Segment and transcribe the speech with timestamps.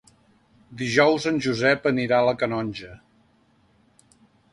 [0.77, 2.91] Dijous en Josep anirà a la Canonja.